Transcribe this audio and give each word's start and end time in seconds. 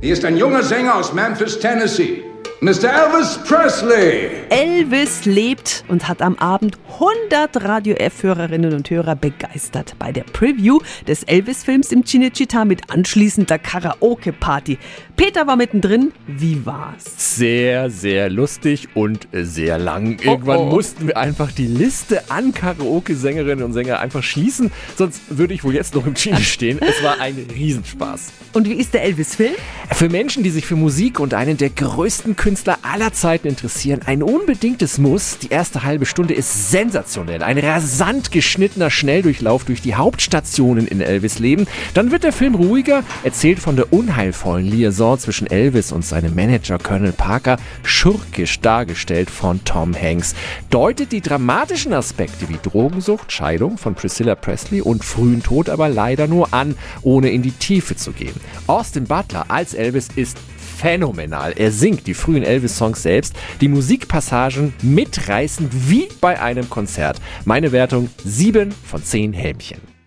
Hier 0.00 0.12
ist 0.12 0.24
ein 0.24 0.36
junger 0.36 0.62
Sänger 0.62 0.94
aus 0.94 1.12
Memphis, 1.12 1.58
Tennessee. 1.58 2.27
Mr. 2.60 2.90
Elvis 2.90 3.38
Presley. 3.46 4.30
Elvis 4.50 5.24
lebt 5.26 5.84
und 5.86 6.08
hat 6.08 6.20
am 6.20 6.36
Abend 6.38 6.76
100 6.94 7.62
Radio 7.62 7.94
F-Hörerinnen 7.94 8.74
und 8.74 8.90
Hörer 8.90 9.14
begeistert 9.14 9.94
bei 10.00 10.10
der 10.10 10.24
Preview 10.24 10.80
des 11.06 11.22
Elvis-Films 11.22 11.92
im 11.92 12.02
Cinecittà 12.02 12.64
mit 12.64 12.90
anschließender 12.90 13.60
Karaoke-Party. 13.60 14.78
Peter 15.14 15.46
war 15.46 15.54
mittendrin. 15.54 16.12
Wie 16.26 16.66
war's? 16.66 17.36
Sehr, 17.36 17.90
sehr 17.90 18.28
lustig 18.28 18.88
und 18.94 19.28
sehr 19.32 19.78
lang. 19.78 20.18
Irgendwann 20.20 20.58
oh. 20.58 20.66
mussten 20.66 21.06
wir 21.06 21.16
einfach 21.16 21.52
die 21.52 21.68
Liste 21.68 22.28
an 22.28 22.52
Karaoke-Sängerinnen 22.52 23.64
und 23.64 23.72
Sänger 23.72 24.00
einfach 24.00 24.24
schließen, 24.24 24.72
sonst 24.96 25.22
würde 25.28 25.54
ich 25.54 25.62
wohl 25.62 25.74
jetzt 25.74 25.94
noch 25.94 26.06
im 26.06 26.14
Chini 26.14 26.42
stehen. 26.42 26.80
Es 26.80 27.04
war 27.04 27.20
ein 27.20 27.36
Riesenspaß. 27.54 28.32
Und 28.52 28.68
wie 28.68 28.74
ist 28.74 28.94
der 28.94 29.04
Elvis-Film? 29.04 29.54
Für 29.92 30.08
Menschen, 30.08 30.42
die 30.42 30.50
sich 30.50 30.66
für 30.66 30.76
Musik 30.76 31.20
und 31.20 31.34
einen 31.34 31.56
der 31.56 31.70
größten 31.70 32.34
Künstler 32.48 32.78
aller 32.80 33.12
Zeiten 33.12 33.46
interessieren, 33.46 34.00
ein 34.06 34.22
unbedingtes 34.22 34.96
Muss. 34.96 35.36
Die 35.36 35.50
erste 35.50 35.82
halbe 35.82 36.06
Stunde 36.06 36.32
ist 36.32 36.70
sensationell. 36.70 37.42
Ein 37.42 37.58
rasant 37.58 38.32
geschnittener 38.32 38.88
Schnelldurchlauf 38.88 39.66
durch 39.66 39.82
die 39.82 39.96
Hauptstationen 39.96 40.88
in 40.88 41.02
Elvis 41.02 41.40
Leben. 41.40 41.66
Dann 41.92 42.10
wird 42.10 42.24
der 42.24 42.32
Film 42.32 42.54
ruhiger, 42.54 43.04
erzählt 43.22 43.58
von 43.58 43.76
der 43.76 43.92
unheilvollen 43.92 44.64
Liaison 44.64 45.18
zwischen 45.18 45.46
Elvis 45.46 45.92
und 45.92 46.06
seinem 46.06 46.34
Manager 46.34 46.78
Colonel 46.78 47.12
Parker, 47.12 47.58
schurkisch 47.82 48.60
dargestellt 48.60 49.28
von 49.28 49.62
Tom 49.66 49.94
Hanks. 49.94 50.34
Deutet 50.70 51.12
die 51.12 51.20
dramatischen 51.20 51.92
Aspekte 51.92 52.48
wie 52.48 52.56
Drogensucht, 52.62 53.30
Scheidung 53.30 53.76
von 53.76 53.94
Priscilla 53.94 54.34
Presley 54.34 54.80
und 54.80 55.04
frühen 55.04 55.42
Tod 55.42 55.68
aber 55.68 55.90
leider 55.90 56.26
nur 56.26 56.54
an, 56.54 56.78
ohne 57.02 57.28
in 57.28 57.42
die 57.42 57.52
Tiefe 57.52 57.94
zu 57.94 58.12
gehen. 58.12 58.40
Austin 58.66 59.04
Butler 59.04 59.44
als 59.50 59.74
Elvis 59.74 60.08
ist 60.16 60.38
phänomenal. 60.78 61.52
Er 61.56 61.72
singt 61.72 62.06
die 62.06 62.14
frühen 62.14 62.44
Elvis-Songs 62.44 63.02
selbst, 63.02 63.34
die 63.60 63.68
Musikpassagen 63.68 64.72
mitreißend 64.82 65.90
wie 65.90 66.08
bei 66.20 66.40
einem 66.40 66.70
Konzert. 66.70 67.20
Meine 67.44 67.72
Wertung 67.72 68.08
7 68.24 68.70
von 68.70 69.02
10 69.02 69.32
Helmchen. 69.32 69.97